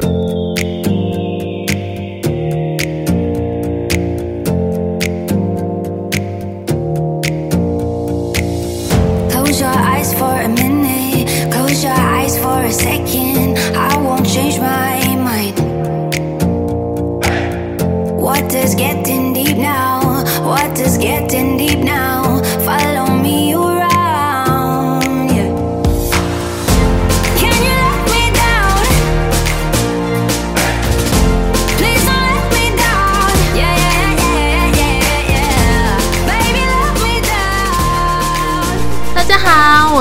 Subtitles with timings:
[0.00, 0.43] Música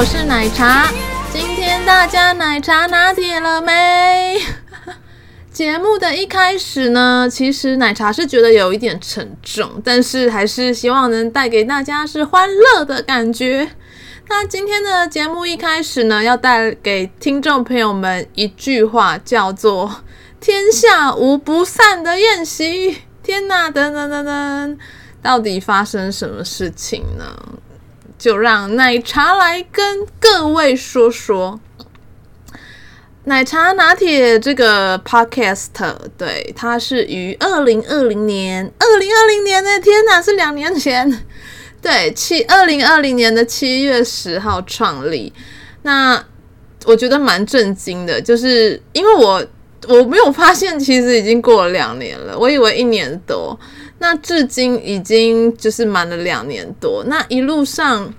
[0.03, 0.91] 我是奶茶，
[1.31, 4.37] 今天大家奶茶拿铁了没？
[5.49, 13.71] 节目的一开始呢，其实奶茶是觉得有一点沉重，但是还是希望能带给大家是欢乐的感觉。
[14.27, 20.03] 那今天的节目一开始呢，要带给听众朋友们一句话，叫做
[20.41, 22.97] “天下无不散的宴席”。
[23.23, 24.77] 天哪，噔噔噔噔，
[25.21, 27.23] 到底发生什么事情呢？
[28.23, 31.59] 就让奶茶来跟各位说说，
[33.25, 35.67] 奶茶拿铁这个 podcast，
[36.17, 41.25] 对，它是于二零二零年，二零二零年的天哪，是两年前，
[41.81, 45.33] 对，七二零二零年的七月十号创立。
[45.81, 46.23] 那
[46.85, 49.45] 我觉得蛮震惊的，就是因为我
[49.89, 53.59] 我没有发现，其实已经过了两年了，我以为一年多。
[54.03, 58.13] 那至今已经就是满了两年多，那一路上，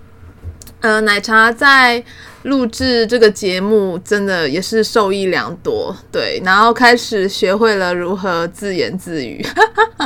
[0.80, 2.02] 呃，奶茶在
[2.44, 9.44] 录制这个节目，真的也是受益良多，对，然后开始学会了如何自言自语，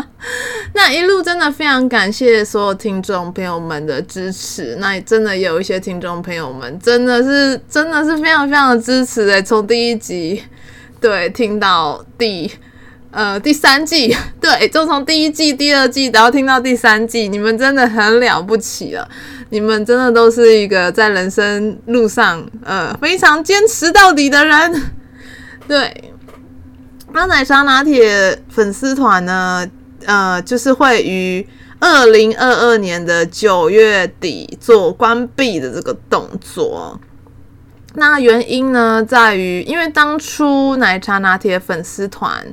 [0.74, 10.42] 那一路真的非常感谢所有听众朋友们的支持，那真的有一些听众朋友们真的是真的是非常非常的支持诶，从第一集
[11.00, 12.50] 对听到第。
[13.10, 19.08] 呃，第三季， 对，就从第一季、第二季，然后听到第三季，你们真的很了不起了，
[19.48, 24.92] 你们真的都是一个在人生路上，呃，非常坚持到底的人。
[25.66, 26.12] 对，
[27.14, 29.66] 那奶茶拿铁粉丝团呢，
[30.04, 31.48] 呃，就是会于
[31.78, 37.00] 二零二二年的九月底做关闭的这个动作。
[37.94, 42.46] 那原因呢，在于因为当初奶茶拿铁粉丝团。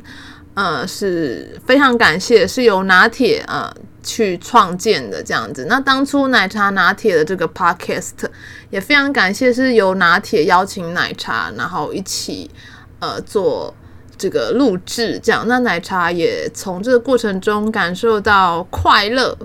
[0.56, 3.70] 呃，是非常感谢，是由拿铁呃
[4.02, 5.66] 去创建的这样子。
[5.68, 8.14] 那当初奶茶拿铁的这个 podcast
[8.70, 12.50] 也非常感谢，是由拿铁邀请奶茶，然后一起
[13.00, 13.76] 呃做
[14.18, 15.46] 这个录制这样。
[15.46, 19.38] 那奶茶也从这个过程中感受到快乐。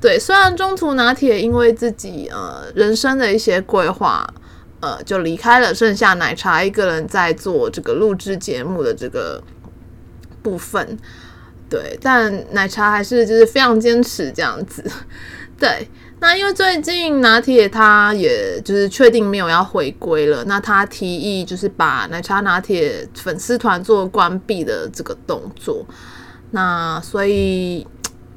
[0.00, 4.28] 对，虽然中途拿铁因为自己呃人生的一些规划
[4.80, 9.40] 呃就离开了，剩下奶茶一个人在做这个录制节目的这个。
[10.48, 10.98] 部分
[11.68, 14.82] 对，但奶茶还是就是非常坚持这样子。
[15.58, 15.86] 对，
[16.20, 25.84] 那因为最近拿铁他也就是确定没有要回归了，那他提议就是把奶茶拿铁粉丝团做关闭的这个动作。
[26.52, 27.86] 那所以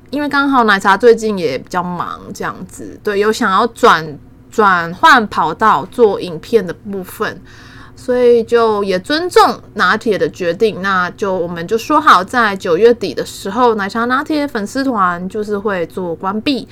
[0.09, 4.19] 因为刚好奶茶最近也比较忙这样子，对，有想要转
[4.51, 7.41] 转换跑道做影片的部分。
[8.03, 16.67] 所以就也尊重拿铁的决定，那就我们就说好，在九月底的时候，奶茶拿铁粉丝团就是会做关闭。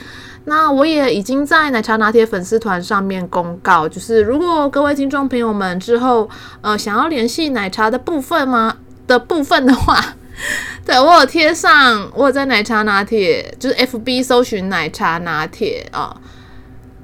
[0.45, 6.27] 那我也已经在奶茶拿铁粉丝团上面公告，就是如果各位听众朋友们之后
[6.61, 10.03] 呃想要联系奶茶的部分吗的部分的话，
[10.83, 16.19] 对，我有贴上，我有在奶茶拿铁就是 FB 搜寻奶茶拿铁啊，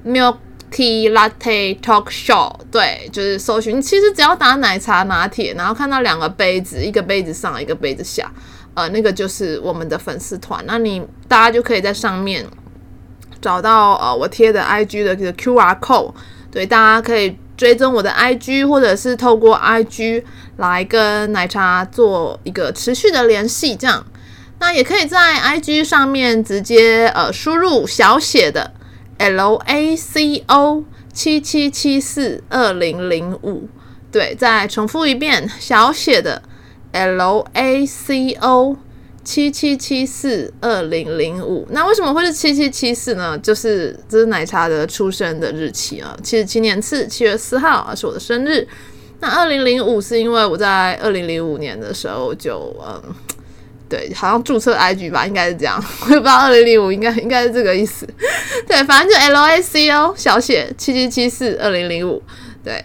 [0.02, 0.36] 没有。
[0.70, 3.80] Tea Latte Talk Show，对，就是搜寻。
[3.80, 8.30] 其实只要打奶茶拿铁，然后看到两个杯子，一个杯子上，一个杯子下，
[8.74, 10.62] 呃，那个就是我们的粉丝团。
[10.66, 12.46] 那你大家就可以在上面
[13.40, 16.12] 找到呃我贴的 IG 的这个 QR code，
[16.50, 20.24] 对，大家可以追踪我的 IG，或者是透过 IG
[20.56, 24.04] 来跟奶茶做一个持续的联系，这样。
[24.58, 28.72] 那也可以在 IG 上面直接呃输入小写的。
[29.18, 33.68] L A C O 七七七四二零零五，
[34.12, 36.42] 对，再重复一遍，小写的
[36.92, 38.76] L A C O
[39.24, 41.66] 七七七四二零零五。
[41.70, 43.38] 那为什么会是七七七四呢？
[43.38, 48.68] 就是这是奶茶的出生的日期啊，七十七年次七月四号啊是我的生日。
[49.20, 53.02] 那二零零五是因为我在二零零五年的时候就嗯。
[53.88, 55.82] 对，好像注册 IG 吧，应该是这样。
[56.06, 58.06] 我也不知道二零零五应该应该是这个意思。
[58.66, 62.22] 对，反正就 L A C O 小写七七七四二零零五。
[62.64, 62.84] 对，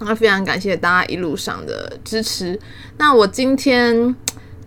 [0.00, 2.58] 那非常感谢大家一路上的支持。
[2.98, 4.14] 那我今天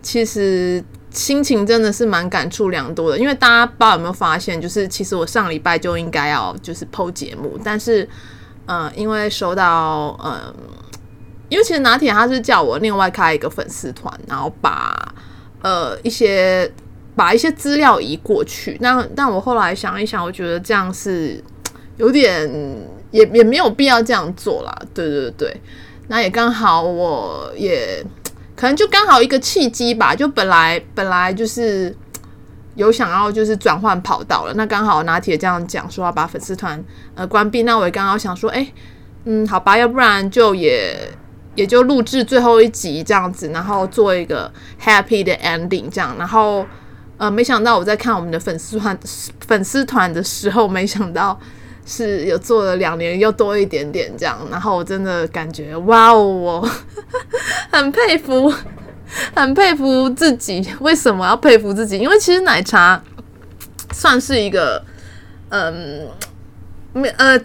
[0.02, 8.08] 其实心情真的是蛮感触良多的，因为大家不知道有没有发现，就是其实我上礼拜就应该要就是 po 节目，但是
[8.66, 10.52] 呃，因为收到呃，
[11.48, 15.14] 因为其实拿铁他是叫我另外开一个粉丝团，然后把
[15.62, 16.70] 呃一些
[17.14, 18.76] 把一些资料移过去。
[18.80, 21.42] 那但我后来想一想，我觉得这样是
[21.96, 22.50] 有点。
[23.12, 25.60] 也也没有必要这样做啦，对对对，
[26.08, 28.04] 那也刚好，我也
[28.56, 31.96] 可能就刚好一个契机吧，就本来本来就是
[32.74, 38.66] 有想要就是转换跑道了，那刚好拿铁这样讲说要把粉丝团呃关闭，那我也刚好想说，哎，
[39.24, 41.08] 嗯，好吧，要不然就也
[41.56, 46.64] 也就录制最后一集这样子，然后做一个 happy 的 ending 这样，然后
[47.16, 48.96] 呃，没想到我在看我们的粉丝团
[49.46, 51.38] 粉丝团的时候，没想到。
[51.88, 56.70] 是有做了两年又多一点点这样，然后我真的感觉哇哦，我
[57.70, 58.52] 很佩服，
[59.36, 60.68] 很佩服自己。
[60.80, 61.96] 为什么要佩服自己？
[61.96, 63.00] 因为其实奶茶
[63.92, 64.84] 算是一个，
[65.50, 66.08] 嗯，
[66.92, 67.40] 没呃，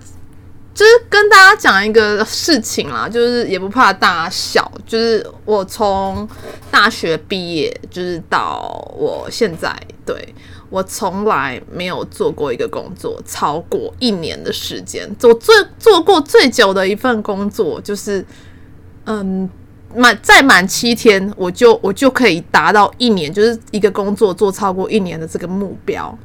[0.74, 6.28] 就是跟大家讲一个事情啦，就是也不怕大小，就是我从
[6.70, 9.76] 大学毕业，就是到我现在
[10.06, 10.34] 对。
[10.70, 15.06] 我从来没有做过一个工作超过一年的时间。
[15.22, 18.26] 我最做过最久的一份工作就是，
[19.04, 19.50] 嗯，
[19.94, 26.18] 满再满七天，我就我就可以达到一年，就是一个工作做超过一年的这个目标。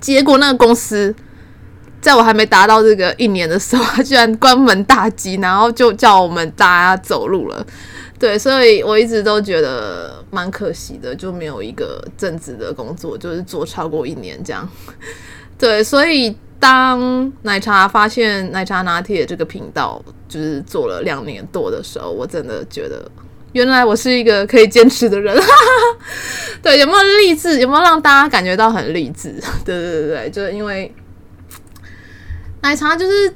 [0.00, 1.12] 结果那个公司
[2.00, 7.64] 在我还没达到这个一年的时候，他居然关门大吉，然后就叫我们大家走路了。
[8.18, 14.68] 对，所以我一直都觉得蛮可惜的，就没有一个正职的工作，就是做超过一年这样。
[15.58, 23.10] 对，所以当奶茶发现奶茶拿铁这个频道就是做了两年多的时候，我真的觉得
[23.52, 25.34] 原来我是一个可以坚持的人。
[26.62, 27.58] 对，有没有励志？
[27.60, 29.34] 有没有让大家感觉到很励志？
[29.64, 30.92] 对对对对，就是因为
[32.62, 33.34] 奶茶就是。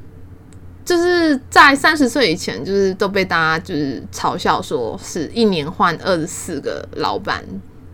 [0.86, 7.42] 就是在三十岁以前，就是都被大家就是嘲笑说是一年换二十四个老板，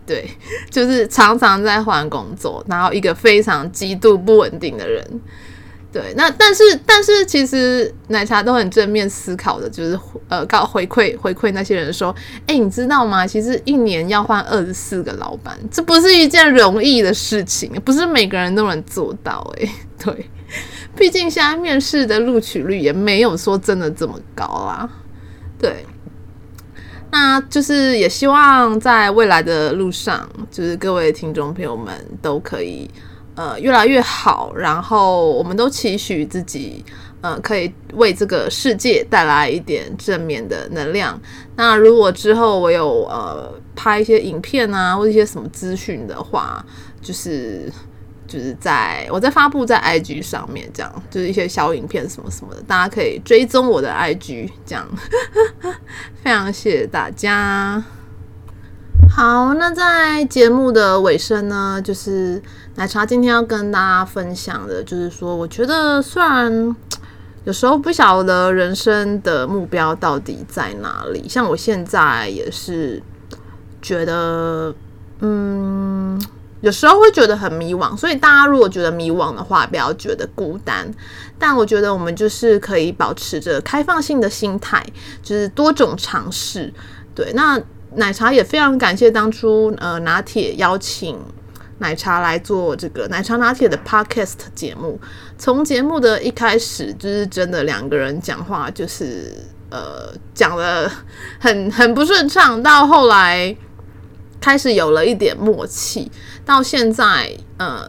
[0.05, 0.29] 对，
[0.71, 5.21] 就是常常在换工作，然后一个非常极度不稳定的人，
[5.93, 6.13] 对。
[6.17, 9.97] 那但是但是其实奶茶都很正面思考的，就是
[10.29, 12.13] 呃告回馈回馈那些人说，
[12.49, 13.25] 哎、你知道吗？
[13.25, 20.29] 其实一年要换二十四个老板，这不是一件容易的事情，不是每个人都能做到、哎，对。
[20.97, 24.89] 毕竟现在面试的录取率也没有说真的这么高啦，
[25.59, 25.87] 对，
[27.11, 32.91] 那就是也希望在未来的路上，就是各位听众朋友们都可以
[33.37, 36.85] 呃越来越好，然后我们都期许自己
[37.21, 41.19] 呃可以为这个世界带来一点正面的能量。
[41.57, 46.63] 那如果之后我有呃拍一些影片啊，或者一些什么资讯的话，
[47.01, 47.73] 就是。
[48.31, 54.87] 就是在我在发布在 IG 上面，这样就是一些小影片什么什么的，大家可以追踪我的 IG，这样
[56.23, 57.83] 非常谢谢大家。
[59.11, 62.41] 好，那在节目的尾声呢，就是
[62.77, 66.77] 奶茶今天要跟大家分享的，就是说，我觉得虽然
[67.43, 73.03] 有时候不晓得人生的目标到底在哪里，像我现在也是
[73.83, 74.73] 觉得，
[75.19, 76.00] 嗯。
[76.61, 80.91] 有时候会觉得很迷惘，所以大家如果觉得迷惘的话，不要觉得孤单。
[81.39, 84.85] 但我觉得我们就是可以保持着开放性的心态，
[85.23, 86.73] 就是多种尝试。
[87.15, 87.59] 对，那
[87.95, 91.19] 奶茶也非常感谢当初呃拿铁邀请
[91.79, 95.01] 奶茶来做这个奶茶拿铁的 podcast 节目。
[95.39, 99.33] 从节目的一开始，就是真的两个人讲话就是
[99.71, 100.91] 呃讲得
[101.39, 103.57] 很很不顺畅，到后来
[104.39, 106.13] 开始有了一点默契。
[106.51, 107.89] 到现在，呃，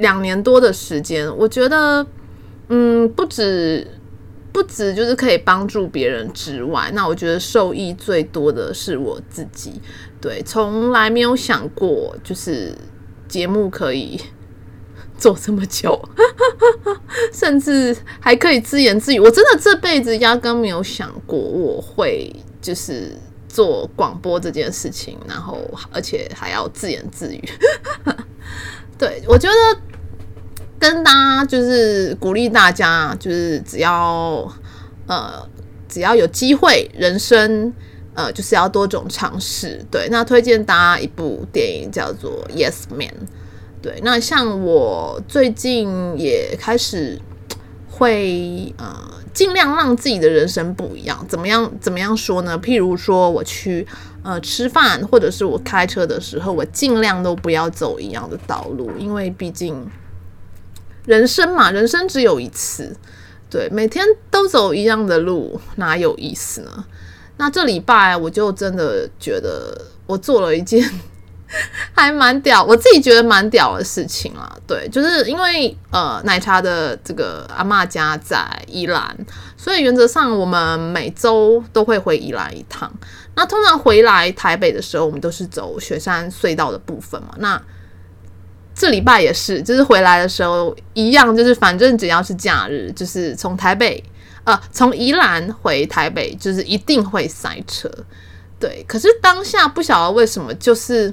[0.00, 2.06] 两年多的时间，我觉得，
[2.68, 3.86] 嗯，不止
[4.52, 9.80] 不止就是可以帮助别人之外，那我觉得受益最多的是我自己。
[10.20, 12.74] 对，从来没有想过，就是
[13.26, 14.20] 节目可以
[15.16, 15.98] 做这么久，
[17.32, 19.18] 甚至还可以自言自语。
[19.18, 23.16] 我真的这辈子压根没有想过我会就是。
[23.52, 25.58] 做广播这件事情，然后
[25.90, 27.42] 而且还要自言自语，
[28.96, 29.80] 对，我觉得
[30.78, 34.48] 跟大家就是鼓励大家，就是只要
[35.08, 35.44] 呃
[35.88, 37.72] 只要有机会，人生
[38.14, 39.84] 呃就是要多种尝试。
[39.90, 43.08] 对，那推荐大家一部电影叫做《Yes Man》。
[43.82, 47.20] 对，那像我最近也开始。
[48.00, 48.96] 会呃
[49.34, 51.22] 尽量让自己的人生不一样。
[51.28, 51.70] 怎么样？
[51.78, 52.58] 怎么样说呢？
[52.58, 53.86] 譬如说我去
[54.22, 59.86] 呃吃饭，或者是我开车的时候，我尽量都不要走一样的道路，因为毕竟
[61.04, 62.96] 人生嘛，人生只有一次。
[63.50, 66.84] 对，每天都走一样的路，哪有意思呢？
[67.36, 70.82] 那这礼拜我就真的觉得我做了一件
[71.92, 74.56] 还蛮屌，我自己觉得蛮屌的事情啊。
[74.66, 79.16] 对，就是因为呃奶茶的这个阿嬷家在宜兰，
[79.56, 82.90] 所以原则上我们每周都会回宜兰一趟。
[83.34, 87.34] 那通常回来台北的时候，我们都是走雪山隧道的部分嘛。
[87.38, 87.60] 那
[88.74, 94.02] 这礼拜也是，就是回来的时候一样，就是反正只要是假日，就是从台北，
[94.44, 97.90] 呃，从宜兰回台北，就是一定会塞车。
[98.58, 101.12] 对，可是当下不晓得为什么，就是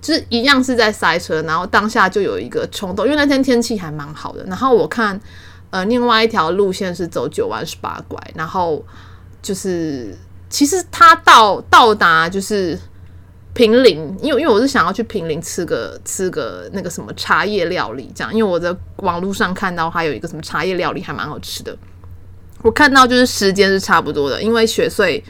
[0.00, 4.44] 就是一样是在塞车，然后当下就有一个冲动，因为那天天气还蛮好的。
[4.44, 5.20] 然后我看，
[5.70, 8.84] 呃，另外一条路线是走九弯十八拐，然后
[9.42, 10.16] 就是
[10.48, 12.78] 其实它到到达就是。
[13.56, 21.74] 平林，因为因为我是想要去平林吃个吃个那个什么茶叶料理，这样，因为我在网络上看到还有一个什么茶叶料理还蛮好吃的。
[22.60, 25.22] 我看到就是时间是差不多的，因为雪隧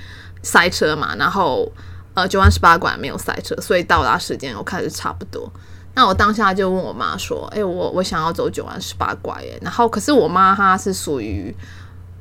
[0.42, 1.70] 塞车嘛，然后
[2.16, 5.48] 呃九弯十八拐没有塞车，所以到达时间我看是差不多。
[5.94, 11.54] 那我当下就问我妈说：“哎、我我想要走九弯十八拐耶。”然后可是我妈她是属于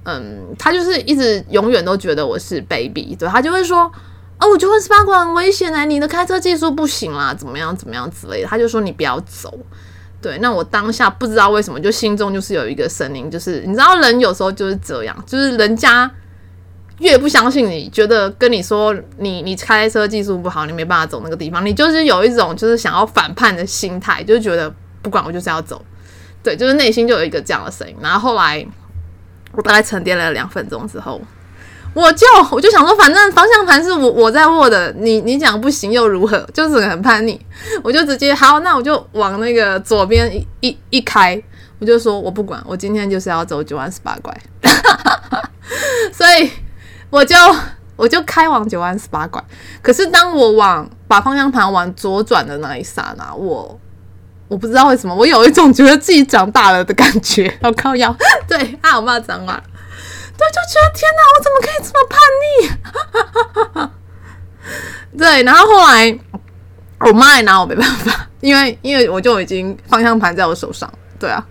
[0.04, 3.92] 嗯，她就是一直永远都觉得我是 baby，对，她就会说。
[4.38, 9.58] 哦，我九万十八拐很危险哎，你的开车技术不行啦，怎么样怎么样之类的，她就说你不要走。
[10.22, 16.12] 对，那我当下不知道为什么，就心中就是有一个声音，就是你知道人有时候就是这样，就是人家
[17.00, 25.84] 越不相信你，觉得跟你说你你开车技术不好，你没办法走那个地方，你就是有一种就是想要反叛的心态，就觉得不管我就是要走。
[26.42, 27.96] 对，就是内心就有一个这样的声音。
[28.00, 28.66] 然后后来
[29.52, 31.22] 我大概沉淀了两分钟之后。
[31.94, 36.46] 我就我就想说，反正方向盘是我我在握的，你你讲不行又如何？
[36.54, 37.40] 就是很叛逆，
[37.82, 41.42] 我就直接好，那我就往那个左边一一一开，
[41.80, 44.38] 我就说我不管，我今天就是要走九弯十八拐，
[46.12, 46.52] 所以
[47.16, 47.36] 我就
[47.96, 49.42] 我就开往九弯十八拐。
[49.82, 53.80] 可是当我往把方向盘往左转的那一刹那，我
[54.50, 57.58] 我不知道为什么，我有一种觉得自己长大了的感觉。
[57.62, 58.14] 我靠腰，
[58.50, 59.64] 对啊，我骂脏话。
[60.38, 62.20] 对，就觉得天哪，我怎么可以这么叛
[63.88, 65.16] 逆？
[65.18, 66.20] 对，然后后来
[67.00, 71.42] 我妈也拿我没办法，因为因为我就已经方向盘在我手上，对啊。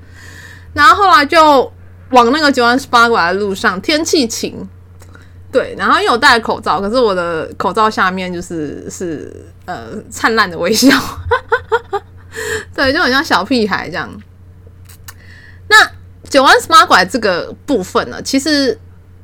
[0.74, 1.72] 然后后来就
[2.10, 4.68] 往那个九弯十八拐的路上，天气晴，
[5.54, 9.32] 对，然后因为我戴了口罩，可是我的口罩下面就是是
[9.66, 10.90] 呃灿烂的微笑，
[12.74, 14.10] 对，就很像小屁孩这样。
[15.68, 15.76] 那。
[16.30, 18.76] 九弯十八拐这个部分呢，其实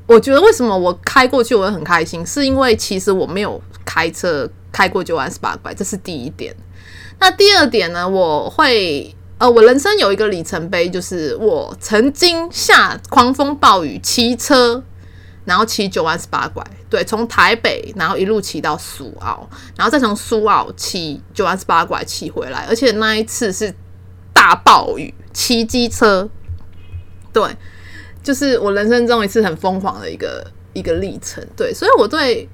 [0.06, 6.54] 我觉得为什么我开过去我会很开心，是因为其实我没有开车开过九弯十八拐，这是第一点。
[7.18, 14.80] 那第二点呢，我会呃，我人生有一个里程碑，就是我曾经下狂风暴雨骑车，
[15.50, 23.74] 然后骑九弯十八拐，对，从台北然后一路骑到苏澳，然后再从苏澳骑九弯十八拐骑回来，而且那一次是
[24.32, 26.28] 大暴雨，骑机车。
[27.32, 27.42] 对，
[28.22, 31.44] 就是我人生中一次很疯狂的一个一个历程。
[31.56, 32.48] 对，所以我对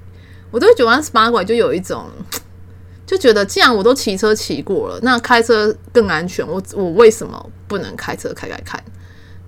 [0.49, 2.09] 我对九弯十八拐就有一种，
[3.05, 8.83] 就觉得既然我都骑车骑过了，那开车更安全，我我为什么不能开车开开看？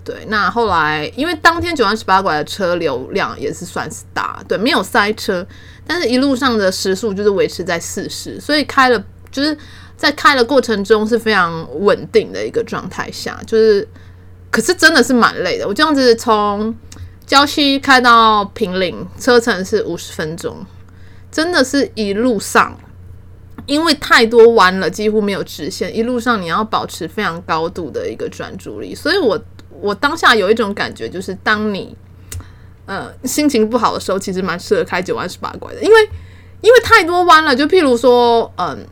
[0.10, 5.46] 对，那后来因为当天九弯十八拐的车流量也是算是大，对，没有塞车，
[5.86, 9.56] 但是一路上的时速就是维持在四十，所以开了就是
[9.96, 13.88] 在开的过程中是非常稳定的一个状态下，就是。
[14.52, 16.76] 可是真的是蛮累的，我这样子从
[17.24, 20.66] 郊区开到平林，车程是五十分钟，
[21.32, 22.76] 真的是一路上，
[23.68, 29.40] 因为太多弯了，几乎没有直线，一路上你要保持非常高度的一个专注力，所以我
[29.82, 31.96] 我当下有一种感觉，就是当你
[32.86, 36.10] 呃心情不好的时候，其实蛮适合开九弯十八拐的，因为
[36.62, 38.86] 因为太多弯了，就譬如说嗯。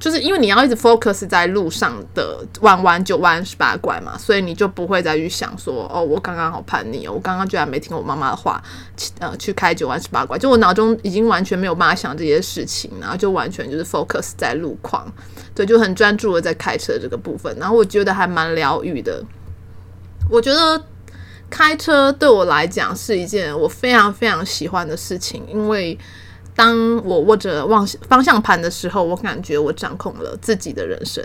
[0.00, 8.60] 就是因为你要一直 focus 在路上的弯弯九弯十八拐嘛，所以你就不会再去想说，哦，我刚刚好叛逆哦，我刚刚居然没听我妈妈的话，
[9.20, 15.10] 呃，去开九弯十八拐，就我脑中已经完全没有办法想这些事情，然后就完全就是 focus 在路况，
[15.54, 19.24] 对，就很专注的在开车这个部分，然后我觉得还蛮疗愈的。
[20.30, 20.84] 我觉得
[21.48, 25.98] 开车对我来讲是一件我非常非常喜欢的事情，因为。
[26.56, 31.20] 当我握着望方向盘的时候，我感觉我掌控了自己的人生。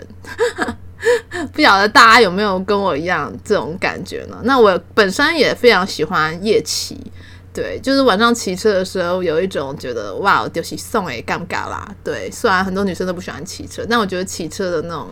[1.54, 4.40] 不晓得大家有没有跟我一样这种感觉呢？
[4.42, 6.98] 那我本身也非常喜欢夜骑，
[7.54, 11.88] 对，就是晚上骑车的时候有一种觉得哇，丢起送诶，尴尬啦。
[12.02, 15.06] 对，虽然很多女生都不喜欢骑车，但我觉得骑车的那种，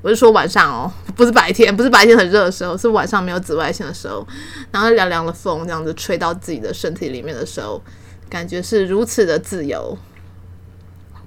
[0.00, 4.26] 我是说晚上哦，不是白天，不是白天很热的时候，是晚上没有紫外线的时候，
[4.70, 7.82] 然后凉凉的风这样子吹到自己的身体里面的时候，
[8.28, 9.96] 感觉是如此的自由。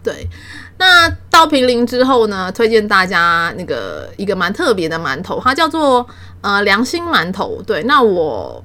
[0.03, 0.27] 对，
[0.79, 6.07] 那到平林之后呢，推荐大家那个一个蛮特别的馒头，它叫做
[6.41, 7.61] 呃良心馒头。
[7.61, 8.63] 对，那我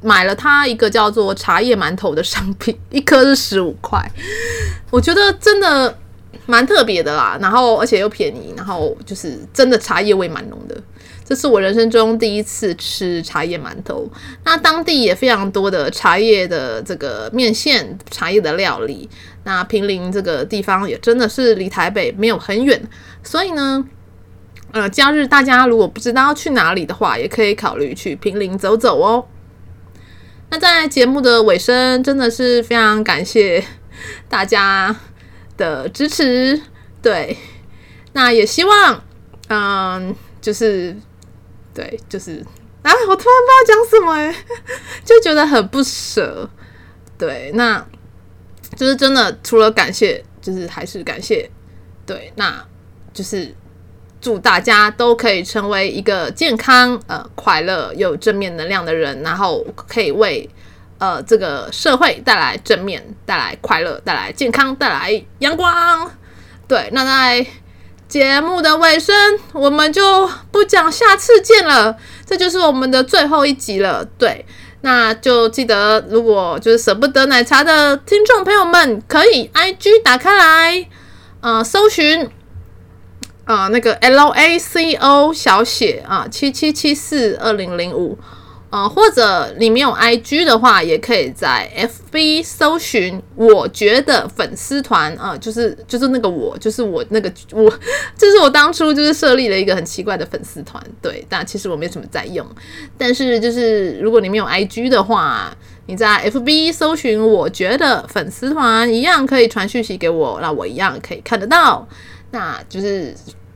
[0.00, 4.10] 买了它一个叫做茶叶馒头的商品，一颗是十五块，
[4.90, 5.98] 我觉得真的
[6.46, 7.38] 蛮特别的啦。
[7.40, 10.76] 然后而且又便宜，然后就是真的茶叶味蛮浓的。
[11.26, 14.06] 这是我人生中第一次吃茶叶馒头。
[14.44, 19.08] 那当地也非常多的茶叶的这个面线，茶叶的料理。
[19.44, 22.82] 那平林这个地方也真的是离台北没有很远，
[23.22, 23.84] 所以呢，
[24.72, 29.26] 呃，假日大家如果不知道去哪里的话，也可以考虑去平林走走哦。
[30.50, 33.64] 那在节目的尾声，真的是非常感谢
[34.28, 34.94] 大家
[35.56, 36.60] 的支持。
[37.02, 37.36] 对，
[38.12, 39.04] 那也希望，
[39.48, 40.96] 嗯、就是。
[41.74, 42.34] 对，就是
[42.82, 44.32] 啊，我突然不知道讲什么哎，
[45.04, 46.48] 就觉得很不舍。
[47.18, 47.84] 对，那
[48.76, 51.50] 就是真的，除了感谢，就是还是感谢。
[52.06, 52.64] 对，那
[53.12, 53.52] 就是
[54.20, 60.48] 祝大家都可以成为一个健康、呃，快乐、有正面能量的人，然后可以为
[60.98, 66.10] 呃这个社会带来正面、带来快乐、带来健康、带来阳光。
[66.68, 67.46] 对，那在。
[68.06, 69.12] 节目的尾声，
[69.52, 74.04] 我们就不讲下次见了，这就是我们的最后一集了。
[74.16, 74.44] 对，
[74.82, 80.86] 那就记得，如果就是舍不得奶茶的听众朋友们，可以 IG 打开来，
[81.40, 82.30] 呃，搜寻，
[83.46, 88.16] 呃，那个 LACO 小写啊，七七七四二零零五。
[88.74, 91.70] 呃，或者你没有 IG 的话，也可以在
[92.10, 93.22] FB 搜寻。
[93.36, 97.70] 我觉得粉丝团啊、就是就是那个我，就是我那个我，
[98.18, 100.82] 就是我当初就是设立了一个很奇怪的粉丝团。
[101.00, 102.44] 对，但其实我没什么在用。
[102.98, 105.56] 但是就是如果你没有 IG 的话，
[105.86, 111.86] 你在 FB 搜寻，我觉得粉丝团一样可以传讯息给我，那我一样可以看得到。
[112.32, 113.14] 那就是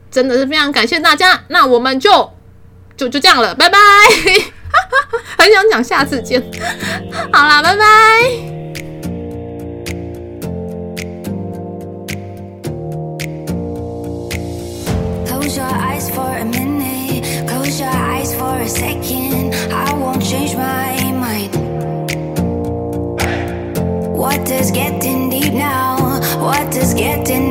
[0.09, 1.43] 真的是非常感谢大家。
[1.49, 2.31] 那我们就
[2.95, 3.77] 就就这样了，拜拜。
[5.37, 6.41] 很想讲下次见，
[7.31, 7.83] 好啦，拜拜。
[15.25, 19.53] Close your eyes for a minute, close your eyes for a second.
[19.71, 21.55] I won't change my mind.
[24.15, 26.19] What does getting deep now?
[26.39, 27.48] What does getting deep?